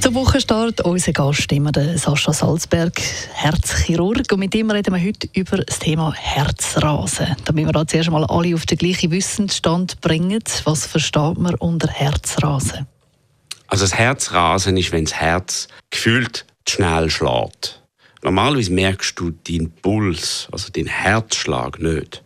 [0.00, 2.98] Zum Wochenstart unser Gast immer der Sascha Salzberg,
[3.34, 4.32] Herzchirurg.
[4.32, 7.36] Und mit ihm reden wir heute über das Thema Herzrasen.
[7.44, 10.42] Damit wir da zuerst einmal alle auf den gleichen Wissensstand bringen.
[10.64, 12.86] Was versteht man unter Herzrasen?
[13.66, 17.82] Also das Herzrasen ist, wenn das Herz gefühlt schnell schlägt.
[18.22, 22.24] Normalerweise merkst du deinen Puls, also den Herzschlag nicht.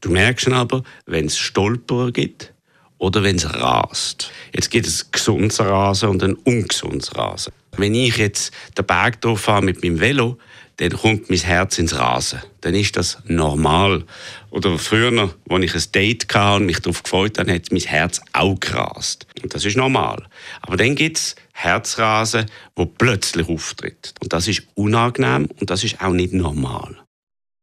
[0.00, 2.54] Du merkst ihn aber, wenn es Stolperer gibt
[2.98, 4.30] oder wenn es rast.
[4.54, 7.52] Jetzt gibt es gesundes Rasen und ein ungesundes Rasen.
[7.76, 10.38] Wenn ich jetzt den Berg fahre mit meinem Velo,
[10.78, 12.40] dann kommt mein Herz ins Rasen.
[12.60, 14.04] Dann ist das normal.
[14.50, 18.20] Oder früher, als ich ein Date hatte und mich darauf gefreut habe, hat mein Herz
[18.32, 19.26] auch gerast.
[19.42, 20.24] Und das ist normal.
[20.62, 24.14] Aber dann gibt es Herzrasen, wo plötzlich auftritt.
[24.20, 26.96] Und das ist unangenehm und das ist auch nicht normal.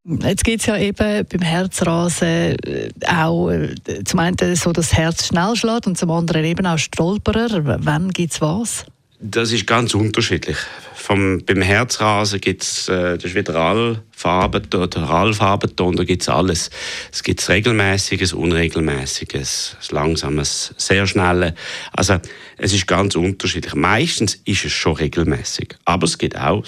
[0.07, 4.97] Jetzt gibt es ja eben beim Herzrasen äh, auch äh, zum einen so, dass das
[4.97, 7.79] Herz schnell schlägt und zum anderen eben auch Stolperer.
[7.79, 8.85] Wann gibt es was?
[9.19, 10.57] Das ist ganz unterschiedlich.
[10.93, 16.29] Vom, beim Herzrasen gibt es, äh, das ist wieder Allfarbenton, oder Allfarbenton, da gibt es
[16.29, 16.69] alles.
[17.11, 21.53] Es gibt regelmäßiges, unregelmäßiges, langsames, sehr schnelles.
[21.93, 22.17] Also
[22.57, 23.73] es ist ganz unterschiedlich.
[23.73, 26.63] Meistens ist es schon regelmäßig, aber es gibt auch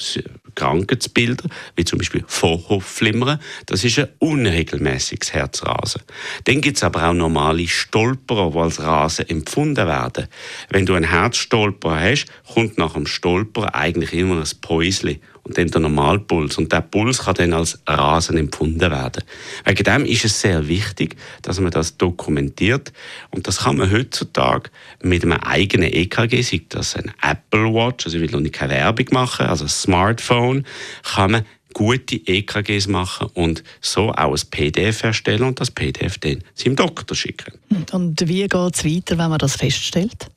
[0.57, 3.39] Krankheitsbilder, wie zum Beispiel Vorhofflimmern.
[3.67, 6.01] Das ist ein unregelmäßiges Herzrasen.
[6.45, 10.27] Dann gibt es aber auch normale Stolperer, die als Rasen empfunden werden.
[10.69, 15.67] Wenn du einen Herzstolperer hast, kommt nach dem Stolperer eigentlich immer ein Päusli und dann
[15.67, 16.57] der Normalpuls.
[16.57, 19.23] Und der Puls kann dann als Rasen empfunden werden.
[19.65, 22.91] Wegen dem ist es sehr wichtig, dass man das dokumentiert.
[23.31, 24.69] Und das kann man heutzutage
[25.01, 28.73] mit einem eigenen EKG, sei das ein Apple Watch, also ich will noch nicht keine
[28.73, 30.65] Werbung machen, also ein Smartphone,
[31.03, 36.43] kann man gute EKGs machen und so auch ein PDF erstellen und das PDF dann
[36.55, 37.53] seinem Doktor schicken.
[37.91, 40.27] Und wie geht es weiter, wenn man das feststellt?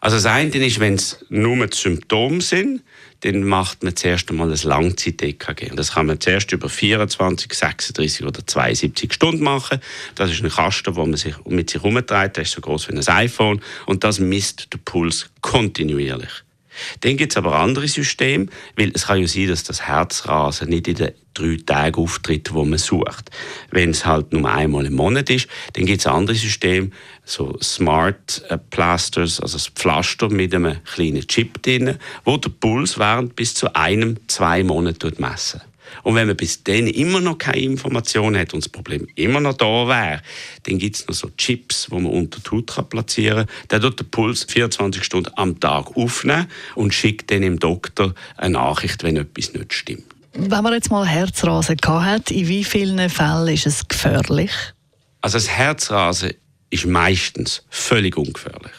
[0.00, 2.82] Also das eine ist, wenn es nur die Symptome sind,
[3.20, 5.70] dann macht man zuerst einmal ein Langzeit-EKG.
[5.76, 9.80] Das kann man zuerst über 24, 36 oder 72 Stunden machen.
[10.16, 12.36] Das ist ein Kasten, wo man sich mit sich herumtreibt.
[12.36, 13.62] Der ist so groß wie ein iPhone.
[13.86, 16.42] Und das misst den Puls kontinuierlich.
[17.00, 18.46] Dann gibt es aber andere Systeme,
[18.76, 22.64] weil es kann ja sein, dass das Herzrasen nicht in den drei Tagen auftritt, wo
[22.64, 23.30] man sucht.
[23.70, 26.90] Wenn es halt nur einmal im Monat ist, dann gibt es andere Systeme,
[27.24, 32.98] so Smart äh, Plasters, also das Pflaster mit einem kleinen Chip drin, wo der Puls
[32.98, 35.60] während bis zu einem, zwei Monaten messen.
[36.02, 39.54] Und wenn man bis dann immer noch keine Information hat und das Problem immer noch
[39.54, 40.22] da wäre,
[40.64, 43.68] dann gibt es noch so Chips, wo man unter die Haut kann platzieren kann.
[43.70, 48.54] Der tut den Puls 24 Stunden am Tag aufnehmen und schickt dann dem Doktor eine
[48.54, 50.04] Nachricht, wenn etwas nicht stimmt.
[50.34, 54.52] Wenn man jetzt mal Herzrasen hat, in wie vielen Fällen ist es gefährlich?
[55.20, 56.32] Also das Herzrasen
[56.70, 58.72] ist meistens völlig ungefährlich.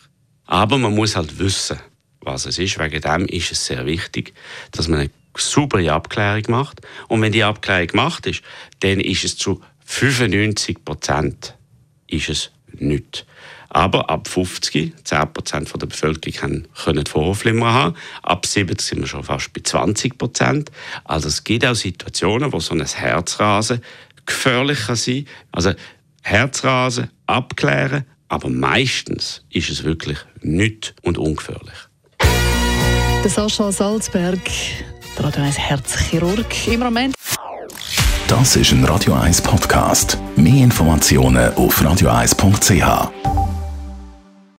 [0.46, 1.78] Aber man muss halt wissen,
[2.22, 2.80] was es ist.
[2.80, 4.34] Wegen dem ist es sehr wichtig,
[4.72, 6.82] dass man eine saubere Abklärung macht.
[7.08, 8.42] Und wenn die Abklärung gemacht ist,
[8.80, 11.56] dann ist es zu 95 Prozent
[12.80, 13.26] nicht.
[13.70, 17.96] Aber ab 50, 10 Prozent der Bevölkerung können Vorhofflimmer haben.
[18.22, 20.72] Ab 70 sind wir schon fast bei 20 Prozent.
[21.04, 23.82] Also es gibt auch Situationen, wo so ein Herzrasen
[24.26, 25.74] gefährlich kann Also
[26.22, 31.78] Herzrasen abklären, aber meistens ist es wirklich nicht und ungefährlich.
[33.24, 34.40] Der Sascha Salzberg
[35.18, 37.16] Radio 1 Herzchirurg im Moment.
[38.28, 40.18] Das ist ein Radio 1 Podcast.
[40.35, 43.43] Mehr Informationen auf radio1.ch.